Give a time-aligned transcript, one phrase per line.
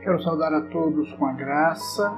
[0.00, 2.16] Quero saudar a todos com a graça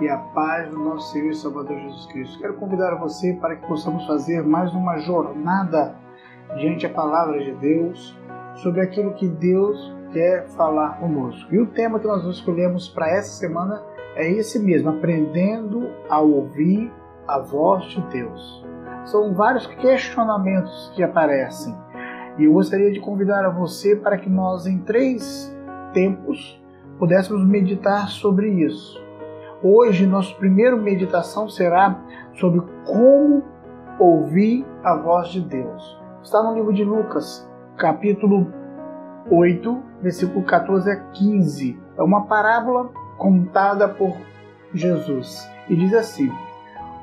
[0.00, 2.38] e a paz do nosso Senhor e Salvador Jesus Cristo.
[2.38, 5.96] Quero convidar você para que possamos fazer mais uma jornada
[6.56, 8.16] diante a palavra de Deus
[8.56, 11.54] sobre aquilo que Deus quer falar conosco.
[11.54, 13.82] E o tema que nós escolhemos para essa semana
[14.14, 16.92] é esse mesmo: aprendendo a ouvir
[17.26, 18.64] a voz de Deus.
[19.04, 21.74] São vários questionamentos que aparecem.
[22.38, 25.54] E eu gostaria de convidar a você para que nós, em três
[25.92, 26.60] tempos,
[26.98, 29.00] pudéssemos meditar sobre isso.
[29.62, 31.98] Hoje, nossa primeira meditação será
[32.34, 33.42] sobre como
[33.98, 35.98] ouvir a voz de Deus.
[36.22, 38.52] Está no livro de Lucas, capítulo
[39.30, 41.78] 8, versículo 14 a 15.
[41.96, 44.16] É uma parábola contada por
[44.74, 46.30] Jesus e diz assim: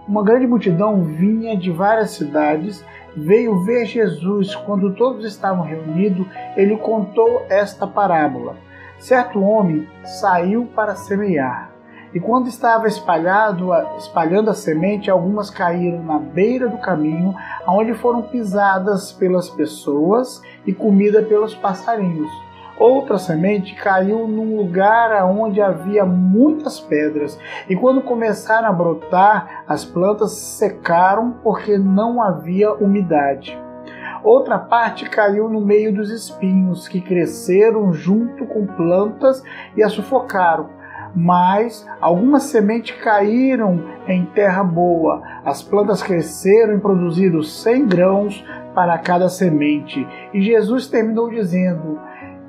[0.08, 2.86] Uma grande multidão vinha de várias cidades,
[3.16, 4.56] veio ver Jesus.
[4.56, 8.56] Quando todos estavam reunidos, ele contou esta parábola
[9.04, 11.72] certo homem saiu para semear.
[12.14, 17.36] E quando estava espalhado, espalhando a semente, algumas caíram na beira do caminho,
[17.68, 22.32] onde foram pisadas pelas pessoas e comida pelos passarinhos.
[22.80, 29.84] Outra semente caiu num lugar onde havia muitas pedras, e quando começaram a brotar, as
[29.84, 33.62] plantas secaram porque não havia umidade.
[34.24, 39.44] Outra parte caiu no meio dos espinhos, que cresceram junto com plantas
[39.76, 40.70] e a sufocaram.
[41.16, 45.22] Mas algumas sementes caíram em terra boa.
[45.46, 50.08] As plantas cresceram e produziram cem grãos para cada semente.
[50.34, 52.00] E Jesus terminou dizendo: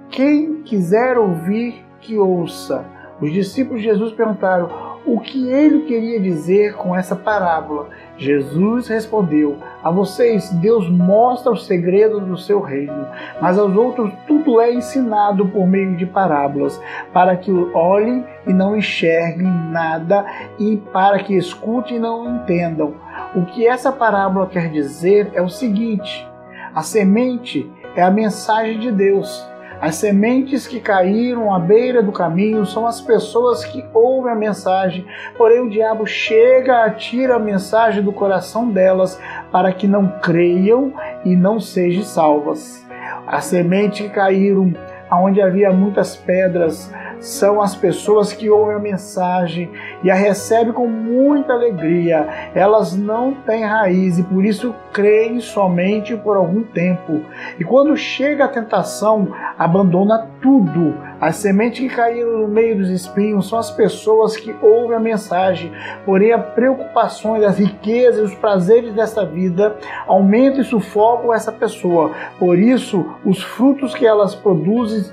[0.09, 2.85] Quem quiser ouvir, que ouça.
[3.21, 7.89] Os discípulos de Jesus perguntaram: o que ele queria dizer com essa parábola.
[8.17, 13.07] Jesus respondeu: A vocês Deus mostra os segredos do seu reino,
[13.41, 16.81] mas aos outros tudo é ensinado por meio de parábolas,
[17.13, 20.25] para que olhem e não enxerguem nada
[20.59, 22.95] e para que escutem e não entendam.
[23.35, 26.27] O que essa parábola quer dizer é o seguinte:
[26.75, 29.54] a semente é a mensagem de Deus.
[29.81, 35.05] As sementes que caíram à beira do caminho são as pessoas que ouvem a mensagem,
[35.37, 39.21] porém o diabo chega, atira a mensagem do coração delas
[39.51, 40.93] para que não creiam
[41.25, 42.85] e não sejam salvas.
[43.27, 44.73] As sementes que caíram
[45.11, 46.93] onde havia muitas pedras,
[47.25, 49.71] são as pessoas que ouvem a mensagem
[50.03, 52.29] e a recebem com muita alegria.
[52.55, 57.23] Elas não têm raiz e por isso creem somente por algum tempo.
[57.59, 60.95] E quando chega a tentação, abandona tudo.
[61.19, 65.73] As sementes que caíram no meio dos espinhos são as pessoas que ouvem a mensagem,
[66.05, 69.75] porém as preocupações, as riquezas e os prazeres desta vida
[70.07, 72.13] aumentam e sufocam essa pessoa.
[72.39, 75.11] Por isso, os frutos que elas produzem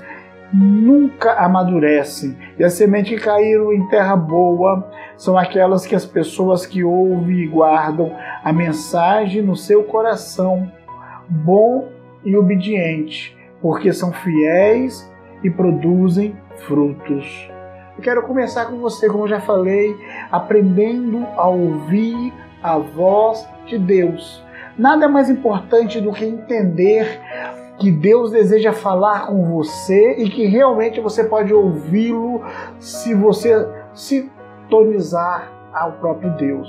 [0.52, 2.36] nunca amadurecem.
[2.58, 7.38] E as sementes que caíram em terra boa são aquelas que as pessoas que ouvem
[7.38, 8.14] e guardam
[8.44, 10.70] a mensagem no seu coração,
[11.28, 11.88] bom
[12.24, 15.10] e obediente, porque são fiéis
[15.42, 16.36] e produzem
[16.66, 17.50] frutos.
[17.96, 19.94] Eu quero começar com você, como já falei,
[20.30, 22.32] aprendendo a ouvir
[22.62, 24.42] a voz de Deus.
[24.78, 27.20] Nada é mais importante do que entender
[27.82, 32.40] que Deus deseja falar com você e que realmente você pode ouvi-lo
[32.78, 36.68] se você sintonizar ao próprio Deus.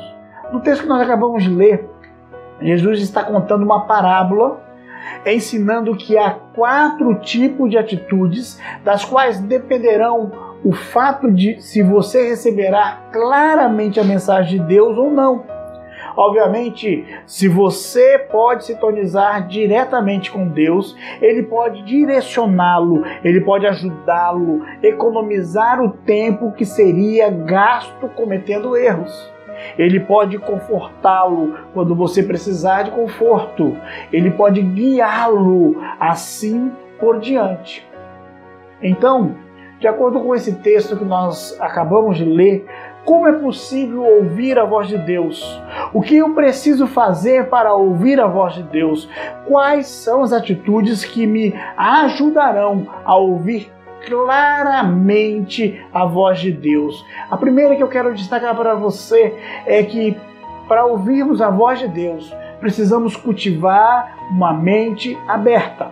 [0.51, 1.87] No texto que nós acabamos de ler,
[2.59, 4.59] Jesus está contando uma parábola
[5.23, 10.31] ensinando que há quatro tipos de atitudes das quais dependerão
[10.65, 15.52] o fato de se você receberá claramente a mensagem de Deus ou não.
[16.15, 25.81] Obviamente, se você pode sintonizar diretamente com Deus, ele pode direcioná-lo, ele pode ajudá-lo, economizar
[25.81, 29.31] o tempo que seria gasto cometendo erros.
[29.77, 33.77] Ele pode confortá-lo quando você precisar de conforto.
[34.11, 37.87] Ele pode guiá-lo assim por diante.
[38.81, 39.35] Então,
[39.79, 42.65] de acordo com esse texto que nós acabamos de ler,
[43.05, 45.61] como é possível ouvir a voz de Deus?
[45.93, 49.09] O que eu preciso fazer para ouvir a voz de Deus?
[49.45, 53.69] Quais são as atitudes que me ajudarão a ouvir
[54.07, 57.05] claramente a voz de Deus?
[57.29, 59.35] A primeira que eu quero destacar para você
[59.65, 60.17] é que
[60.67, 65.91] para ouvirmos a voz de Deus, precisamos cultivar uma mente aberta.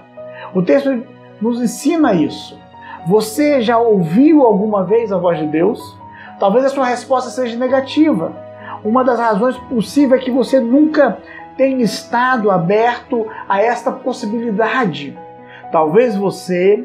[0.53, 1.03] O texto
[1.41, 2.57] nos ensina isso.
[3.05, 6.00] Você já ouviu alguma vez a voz de Deus?
[6.41, 8.35] Talvez a sua resposta seja negativa.
[8.83, 11.19] Uma das razões possíveis é que você nunca
[11.55, 15.15] tenha estado aberto a esta possibilidade.
[15.71, 16.83] Talvez você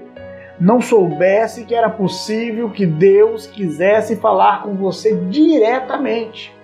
[0.60, 6.54] não soubesse que era possível que Deus quisesse falar com você diretamente.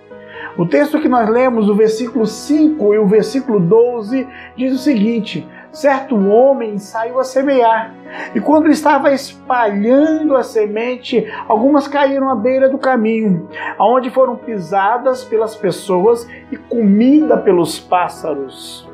[0.55, 5.47] O texto que nós lemos, o versículo 5 e o versículo 12, diz o seguinte:
[5.73, 7.93] certo homem saiu a semear.
[8.33, 15.23] E quando estava espalhando a semente, algumas caíram à beira do caminho, aonde foram pisadas
[15.23, 18.87] pelas pessoas e comida pelos pássaros.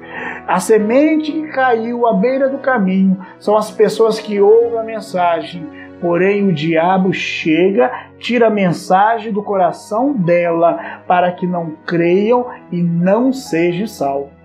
[0.48, 5.68] A semente que caiu à beira do caminho são as pessoas que ouvem a mensagem,
[6.02, 12.82] porém o diabo chega, tira a mensagem do coração dela para que não creiam e
[12.82, 14.39] não sejam salvos.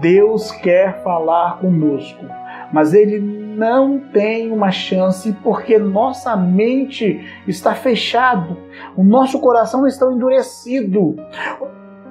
[0.00, 2.24] Deus quer falar conosco,
[2.72, 8.56] mas ele não tem uma chance porque nossa mente está fechado,
[8.96, 11.16] o nosso coração está endurecido.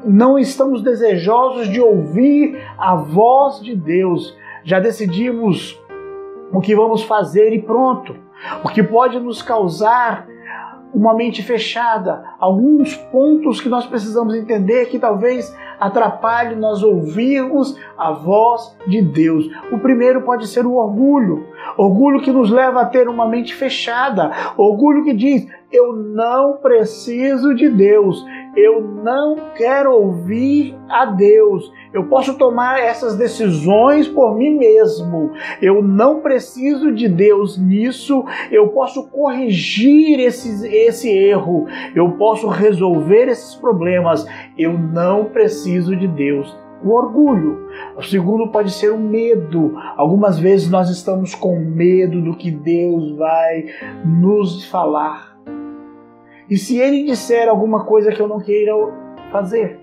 [0.04, 4.36] Não estamos desejosos de ouvir a voz de Deus.
[4.64, 5.82] Já decidimos
[6.52, 8.16] o que vamos fazer e pronto.
[8.64, 10.28] O que pode nos causar
[10.98, 18.12] uma mente fechada, alguns pontos que nós precisamos entender que talvez atrapalhe nós ouvirmos a
[18.12, 19.48] voz de Deus.
[19.72, 21.46] O primeiro pode ser o orgulho,
[21.78, 27.54] orgulho que nos leva a ter uma mente fechada, orgulho que diz: eu não preciso
[27.54, 28.26] de Deus,
[28.58, 35.32] eu não quero ouvir a Deus, eu posso tomar essas decisões por mim mesmo,
[35.62, 43.28] eu não preciso de Deus nisso, eu posso corrigir esse, esse erro, eu posso resolver
[43.28, 44.26] esses problemas,
[44.58, 47.68] eu não preciso de Deus o orgulho.
[47.96, 49.74] O segundo pode ser o medo.
[49.96, 53.66] Algumas vezes nós estamos com medo do que Deus vai
[54.06, 55.27] nos falar.
[56.50, 58.74] E se ele disser alguma coisa que eu não queira
[59.32, 59.80] fazer,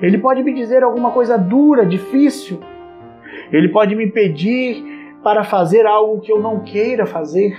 [0.00, 2.60] ele pode me dizer alguma coisa dura, difícil.
[3.52, 4.84] Ele pode me pedir
[5.22, 7.56] para fazer algo que eu não queira fazer.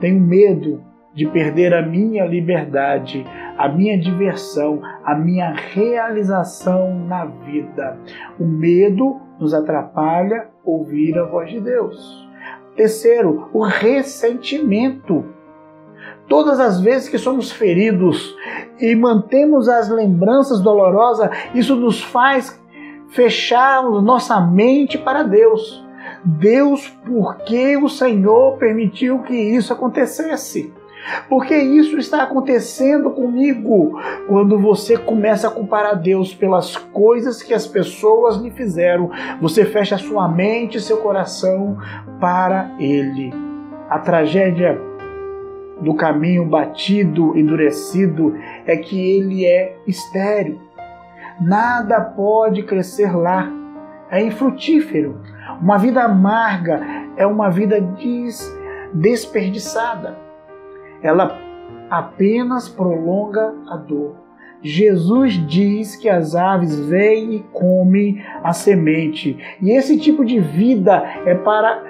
[0.00, 0.82] Tenho medo
[1.14, 3.24] de perder a minha liberdade,
[3.56, 7.98] a minha diversão, a minha realização na vida.
[8.38, 12.28] O medo nos atrapalha ouvir a voz de Deus.
[12.76, 15.24] Terceiro, o ressentimento.
[16.28, 18.34] Todas as vezes que somos feridos
[18.80, 22.58] e mantemos as lembranças dolorosas, isso nos faz
[23.08, 25.84] fechar nossa mente para Deus.
[26.24, 30.72] Deus, por que o Senhor permitiu que isso acontecesse?
[31.28, 37.66] Porque isso está acontecendo comigo quando você começa a comparar Deus pelas coisas que as
[37.66, 39.10] pessoas lhe fizeram.
[39.40, 41.76] Você fecha sua mente e seu coração
[42.18, 43.32] para Ele.
[43.90, 44.80] A tragédia
[45.84, 48.34] do caminho batido, endurecido,
[48.66, 50.58] é que ele é estéril.
[51.40, 53.50] Nada pode crescer lá.
[54.10, 55.20] É infrutífero.
[55.60, 56.80] Uma vida amarga
[57.16, 58.52] é uma vida des
[58.92, 60.16] desperdiçada.
[61.02, 61.36] Ela
[61.90, 64.16] apenas prolonga a dor.
[64.62, 69.38] Jesus diz que as aves vêm e comem a semente.
[69.60, 71.82] E esse tipo de vida é para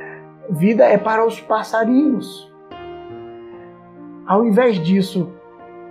[0.50, 2.52] vida é para os passarinhos.
[4.26, 5.30] Ao invés disso,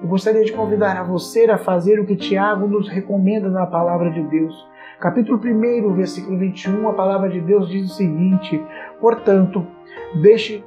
[0.02, 4.10] eu gostaria de convidar a você a fazer o que Tiago nos recomenda na palavra
[4.10, 4.68] de Deus.
[5.00, 8.60] Capítulo 1, versículo 21, a palavra de Deus diz o seguinte:
[9.00, 9.68] Portanto,
[10.20, 10.64] deixe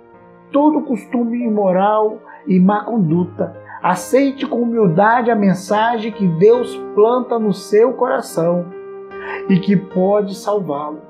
[0.53, 3.57] todo costume imoral e má conduta.
[3.83, 8.67] Aceite com humildade a mensagem que Deus planta no seu coração
[9.49, 11.01] e que pode salvá-lo.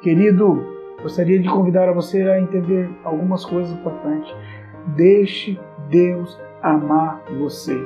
[0.00, 0.64] Querido,
[1.02, 4.32] gostaria de convidar a você a entender algumas coisas importantes.
[4.88, 7.76] Deixe Deus amar você.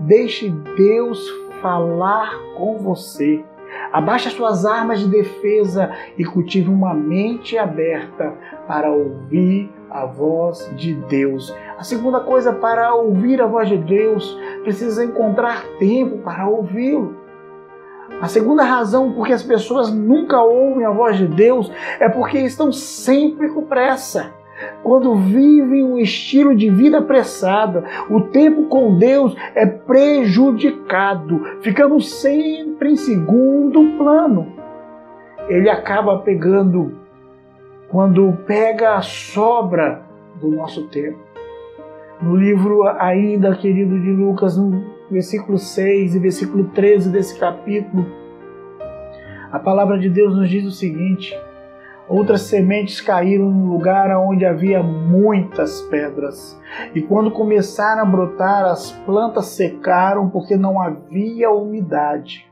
[0.00, 1.28] Deixe Deus
[1.60, 3.44] falar com você.
[3.92, 8.32] Abaixe as suas armas de defesa e cultive uma mente aberta
[8.66, 11.54] para ouvir a voz de Deus.
[11.78, 17.16] A segunda coisa, para ouvir a voz de Deus, precisa encontrar tempo para ouvi-lo.
[18.20, 22.38] A segunda razão por que as pessoas nunca ouvem a voz de Deus é porque
[22.38, 24.33] estão sempre com pressa
[24.82, 32.90] quando vivem um estilo de vida apressada, o tempo com Deus é prejudicado, ficamos sempre
[32.90, 34.52] em segundo plano.
[35.48, 36.92] Ele acaba pegando,
[37.88, 40.02] quando pega a sobra
[40.40, 41.18] do nosso tempo.
[42.22, 48.06] No livro ainda, querido de Lucas, no versículo 6 e versículo 13 desse capítulo,
[49.52, 51.38] a palavra de Deus nos diz o seguinte:
[52.08, 56.58] Outras sementes caíram no lugar onde havia muitas pedras.
[56.94, 62.46] E quando começaram a brotar, as plantas secaram porque não havia umidade.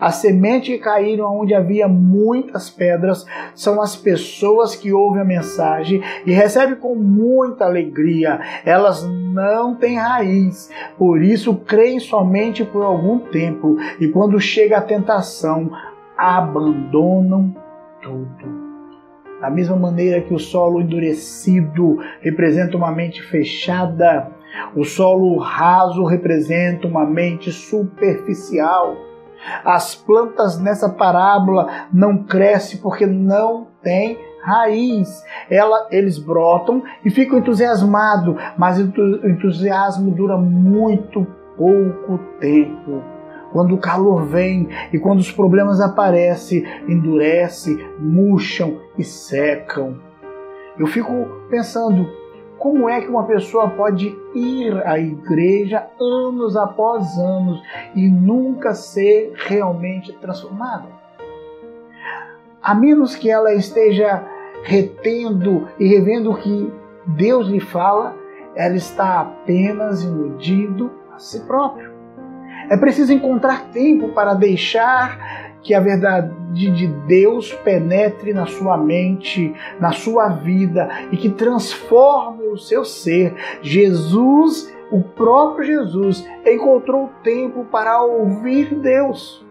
[0.00, 6.02] A semente que caíram onde havia muitas pedras são as pessoas que ouvem a mensagem
[6.24, 8.40] e recebem com muita alegria.
[8.64, 14.82] Elas não têm raiz, por isso creem somente por algum tempo e quando chega a
[14.82, 15.70] tentação,
[16.16, 17.54] abandonam
[18.02, 18.63] tudo.
[19.44, 24.32] Da mesma maneira que o solo endurecido representa uma mente fechada,
[24.74, 28.96] o solo raso representa uma mente superficial.
[29.62, 35.22] As plantas nessa parábola não crescem porque não têm raiz.
[35.50, 43.13] Ela, eles brotam e ficam entusiasmados, mas o entusiasmo dura muito pouco tempo.
[43.54, 49.96] Quando o calor vem e quando os problemas aparecem, endurece, murcham e secam.
[50.76, 51.12] Eu fico
[51.48, 52.04] pensando,
[52.58, 57.62] como é que uma pessoa pode ir à igreja anos após anos
[57.94, 60.88] e nunca ser realmente transformada?
[62.60, 64.26] A menos que ela esteja
[64.64, 66.72] retendo e revendo o que
[67.06, 68.16] Deus lhe fala,
[68.56, 71.93] ela está apenas iludido a si próprio.
[72.68, 79.52] É preciso encontrar tempo para deixar que a verdade de Deus penetre na sua mente,
[79.80, 83.34] na sua vida e que transforme o seu ser.
[83.62, 89.44] Jesus, o próprio Jesus, encontrou tempo para ouvir Deus.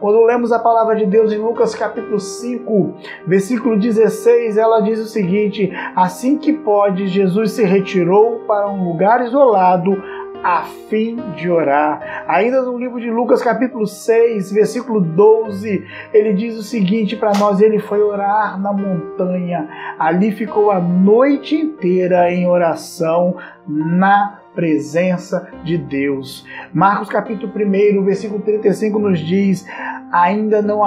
[0.00, 2.94] Quando lemos a palavra de Deus em Lucas capítulo 5,
[3.26, 9.24] versículo 16, ela diz o seguinte: Assim que pode, Jesus se retirou para um lugar
[9.24, 10.02] isolado
[10.42, 12.24] a fim de orar.
[12.26, 17.60] Ainda no livro de Lucas, capítulo 6, versículo 12, ele diz o seguinte para nós:
[17.60, 19.68] ele foi orar na montanha,
[19.98, 26.46] ali ficou a noite inteira em oração na presença de Deus.
[26.72, 29.66] Marcos capítulo 1, versículo 35 nos diz:
[30.10, 30.82] ainda não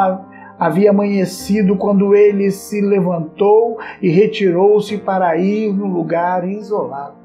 [0.59, 7.15] havia amanhecido quando ele se levantou e retirou-se para ir no lugar isolado.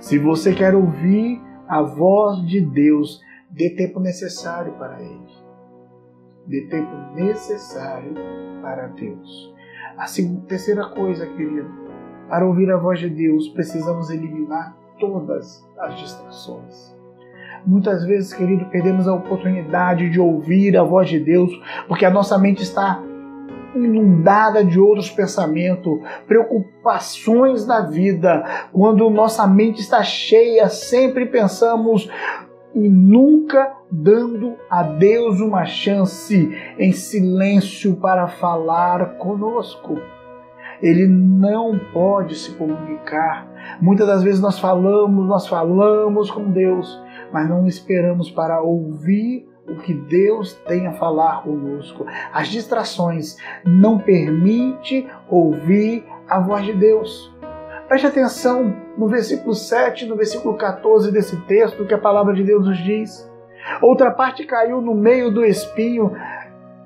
[0.00, 5.30] Se você quer ouvir a voz de Deus, dê tempo necessário para Ele.
[6.44, 8.12] Dê tempo necessário
[8.60, 9.54] para Deus.
[9.96, 11.70] A segunda, terceira coisa, querido,
[12.28, 16.92] para ouvir a voz de Deus, precisamos eliminar todas as distrações.
[17.64, 21.52] Muitas vezes, querido, perdemos a oportunidade de ouvir a voz de Deus
[21.86, 23.00] porque a nossa mente está
[23.74, 28.44] inundada de outros pensamentos, preocupações da vida.
[28.72, 32.10] Quando nossa mente está cheia, sempre pensamos
[32.74, 39.98] e nunca dando a Deus uma chance em silêncio para falar conosco.
[40.80, 43.46] Ele não pode se comunicar.
[43.80, 49.76] Muitas das vezes nós falamos, nós falamos com Deus, mas não esperamos para ouvir o
[49.76, 52.06] que Deus tem a falar conosco.
[52.32, 57.32] As distrações não permite ouvir a voz de Deus.
[57.88, 62.66] Preste atenção no versículo 7, no versículo 14 desse texto que a palavra de Deus
[62.66, 63.28] nos diz.
[63.82, 66.12] Outra parte caiu no meio do espinho,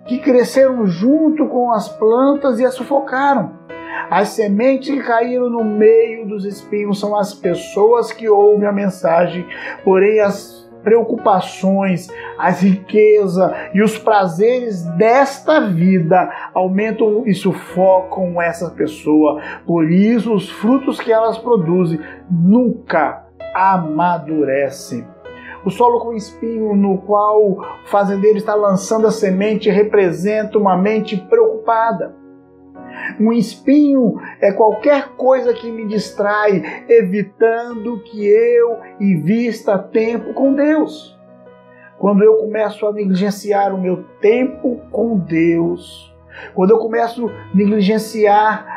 [0.07, 3.64] que cresceram junto com as plantas e as sufocaram.
[4.11, 9.47] As sementes que caíram no meio dos espinhos são as pessoas que ouvem a mensagem,
[9.83, 19.41] porém as preocupações, as riquezas e os prazeres desta vida aumentam e sufocam essa pessoa.
[19.67, 21.99] Por isso, os frutos que elas produzem
[22.31, 23.25] nunca
[23.55, 25.07] amadurecem.
[25.64, 31.17] O solo com espinho no qual o fazendeiro está lançando a semente representa uma mente
[31.17, 32.24] preocupada
[33.21, 41.19] um espinho é qualquer coisa que me distrai, evitando que eu invista tempo com Deus.
[41.99, 46.15] Quando eu começo a negligenciar o meu tempo com Deus,
[46.55, 48.74] quando eu começo a negligenciar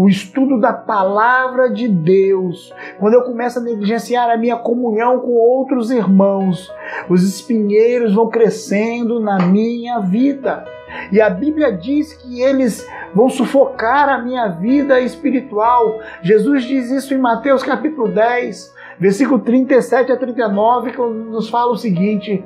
[0.00, 5.32] o estudo da palavra de Deus, quando eu começo a negligenciar a minha comunhão com
[5.32, 6.72] outros irmãos,
[7.06, 10.64] os espinheiros vão crescendo na minha vida.
[11.12, 15.98] E a Bíblia diz que eles vão sufocar a minha vida espiritual.
[16.22, 21.76] Jesus diz isso em Mateus capítulo 10, versículo 37 a 39, que nos fala o
[21.76, 22.42] seguinte: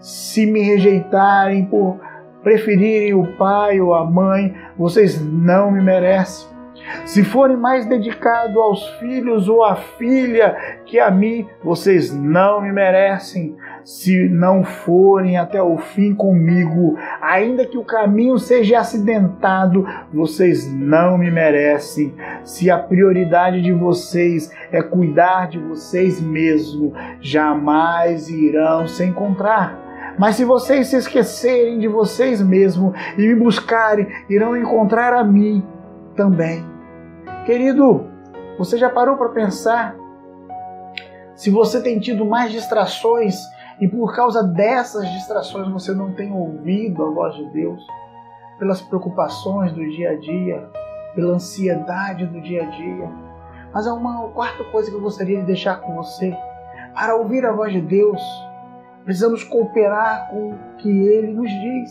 [0.00, 2.00] Se me rejeitarem por
[2.42, 6.57] preferirem o pai ou a mãe, vocês não me merecem.
[7.04, 12.72] Se forem mais dedicados aos filhos ou à filha que a mim, vocês não me
[12.72, 13.56] merecem.
[13.84, 21.16] Se não forem até o fim comigo, ainda que o caminho seja acidentado, vocês não
[21.16, 22.14] me merecem.
[22.44, 29.78] Se a prioridade de vocês é cuidar de vocês mesmos, jamais irão se encontrar
[30.18, 35.64] Mas se vocês se esquecerem de vocês mesmos e me buscarem, irão encontrar a mim
[36.16, 36.77] também.
[37.46, 38.06] Querido,
[38.58, 39.96] você já parou para pensar
[41.34, 43.36] se você tem tido mais distrações
[43.80, 47.86] e por causa dessas distrações você não tem ouvido a voz de Deus?
[48.58, 50.68] Pelas preocupações do dia a dia,
[51.14, 53.08] pela ansiedade do dia a dia.
[53.72, 56.36] Mas há uma quarta coisa que eu gostaria de deixar com você.
[56.92, 58.20] Para ouvir a voz de Deus,
[59.04, 61.90] precisamos cooperar com o que Ele nos diz.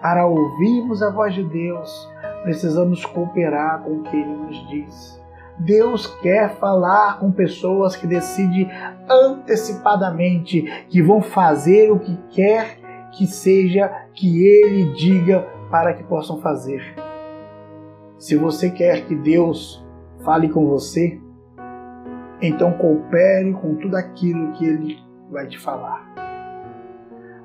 [0.00, 2.08] Para ouvirmos a voz de Deus,
[2.42, 5.18] precisamos cooperar com o que Ele nos diz.
[5.58, 8.70] Deus quer falar com pessoas que decidem
[9.08, 12.78] antecipadamente que vão fazer o que quer
[13.12, 15.40] que seja que Ele diga
[15.70, 16.94] para que possam fazer.
[18.18, 19.84] Se você quer que Deus
[20.24, 21.20] fale com você,
[22.40, 24.98] então coopere com tudo aquilo que Ele
[25.30, 26.08] vai te falar.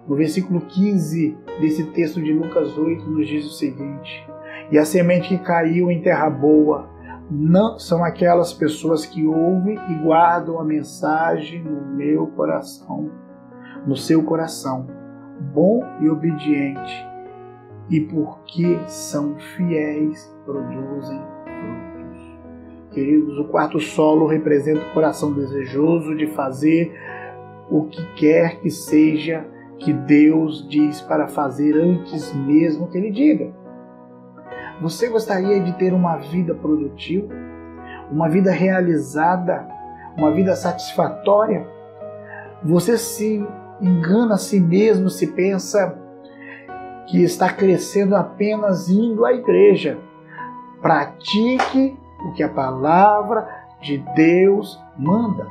[0.08, 4.28] No versículo 15 desse texto de Lucas 8 nos diz o seguinte:
[4.72, 6.90] E a semente que caiu em terra boa
[7.30, 13.10] não são aquelas pessoas que ouvem e guardam a mensagem no meu coração,
[13.88, 14.88] no seu coração,
[15.54, 17.08] bom e obediente,
[17.90, 22.40] e porque são fiéis, produzem frutos.
[22.92, 26.94] Queridos, o quarto solo representa o coração desejoso de fazer
[27.70, 29.46] o que quer que seja
[29.80, 33.63] que Deus diz para fazer antes mesmo que Ele diga.
[34.84, 37.34] Você gostaria de ter uma vida produtiva,
[38.12, 39.66] uma vida realizada,
[40.18, 41.66] uma vida satisfatória?
[42.62, 43.48] Você se
[43.80, 45.98] engana a si mesmo se pensa
[47.08, 49.98] que está crescendo apenas indo à igreja.
[50.82, 51.98] Pratique
[52.28, 53.48] o que a palavra
[53.80, 55.48] de Deus manda.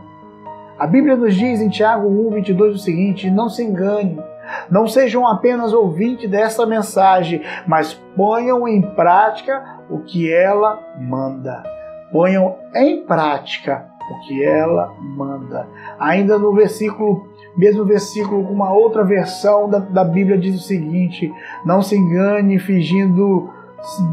[0.79, 4.23] A Bíblia nos diz em Tiago 1, 22 o seguinte: Não se engane,
[4.71, 11.63] não sejam apenas ouvintes dessa mensagem, mas ponham em prática o que ela manda.
[12.11, 15.67] Ponham em prática o que ela manda.
[15.99, 21.33] Ainda no versículo, mesmo versículo, com uma outra versão da, da Bíblia diz o seguinte:
[21.65, 23.51] Não se engane fingindo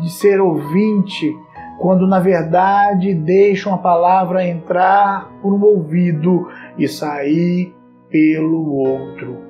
[0.01, 1.35] de ser ouvinte
[1.79, 6.47] quando na verdade deixam a palavra entrar por um ouvido
[6.77, 7.73] e sair
[8.09, 9.48] pelo outro.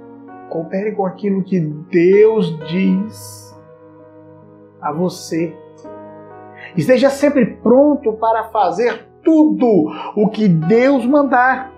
[0.50, 3.56] Coopere com aquilo que Deus diz
[4.82, 5.56] a você.
[6.76, 11.72] Esteja sempre pronto para fazer tudo o que Deus mandar.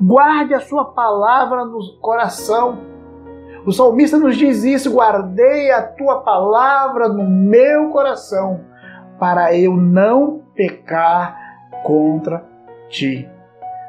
[0.00, 2.78] Guarde a sua palavra no coração.
[3.64, 8.60] O salmista nos diz isso: guardei a tua palavra no meu coração
[9.18, 11.38] para eu não pecar
[11.84, 12.44] contra
[12.88, 13.28] ti.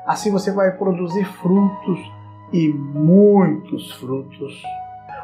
[0.05, 1.99] Assim você vai produzir frutos
[2.53, 4.61] e muitos frutos.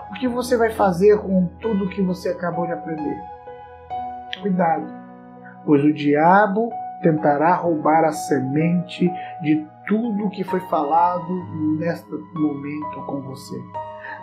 [0.10, 3.18] O que você vai fazer com tudo que você acabou de aprender?
[4.42, 4.92] Cuidado,
[5.66, 6.70] pois o diabo
[7.04, 9.10] tentará roubar a semente
[9.42, 11.32] de tudo que foi falado
[11.78, 13.56] neste momento com você.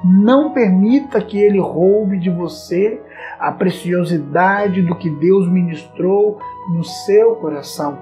[0.05, 3.01] Não permita que ele roube de você
[3.39, 6.39] a preciosidade do que Deus ministrou
[6.75, 7.99] no seu coração.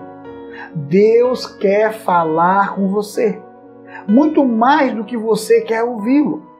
[0.75, 3.40] Deus quer falar com você,
[4.07, 6.55] muito mais do que você quer ouvi-lo.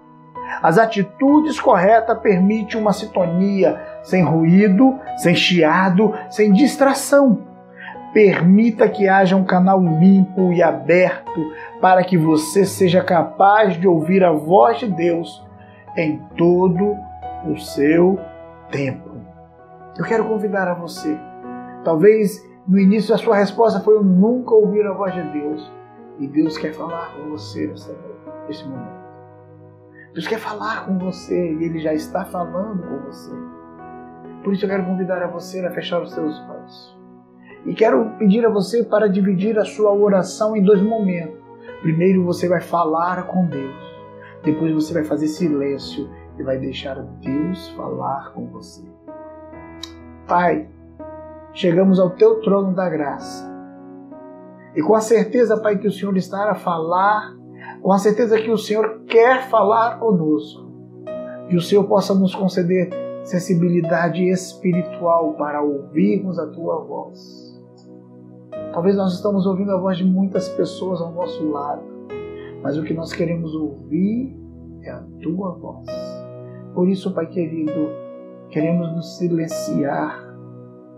[0.63, 7.39] As atitudes corretas permitem uma sintonia sem ruído, sem chiado, sem distração.
[8.13, 14.23] Permita que haja um canal limpo e aberto para que você seja capaz de ouvir
[14.23, 15.45] a voz de Deus
[15.97, 16.97] em todo
[17.47, 18.19] o seu
[18.71, 19.11] tempo.
[19.99, 21.19] Eu quero convidar a você.
[21.83, 25.71] Talvez no início a sua resposta foi eu nunca ouvir a voz de Deus.
[26.19, 27.67] E Deus quer falar com você
[28.47, 29.05] nesse momento.
[30.13, 33.33] Deus quer falar com você e Ele já está falando com você.
[34.45, 36.99] Por isso eu quero convidar a você a fechar os seus olhos.
[37.67, 41.43] E quero pedir a você para dividir a sua oração em dois momentos.
[41.81, 43.75] Primeiro você vai falar com Deus.
[44.43, 48.85] Depois você vai fazer silêncio e vai deixar Deus falar com você.
[50.29, 50.69] Pai,
[51.53, 53.54] chegamos ao teu trono da graça.
[54.75, 57.35] E com a certeza, Pai, que o Senhor está a falar,
[57.81, 60.65] com a certeza que o Senhor quer falar conosco,
[61.49, 62.91] que o Senhor possa nos conceder
[63.23, 67.55] sensibilidade espiritual para ouvirmos a tua voz.
[68.73, 71.83] Talvez nós estamos ouvindo a voz de muitas pessoas ao nosso lado,
[72.63, 74.37] mas o que nós queremos ouvir
[74.83, 75.87] é a tua voz.
[76.75, 77.91] Por isso, Pai querido,
[78.51, 80.35] queremos nos silenciar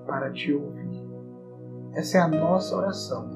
[0.06, 1.04] para te ouvir.
[1.92, 3.35] Essa é a nossa oração.